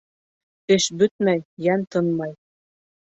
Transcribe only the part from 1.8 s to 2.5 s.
тынмай.